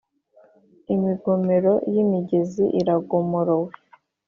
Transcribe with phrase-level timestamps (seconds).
[0.93, 3.71] Imigomero y’imigezi iragomorowe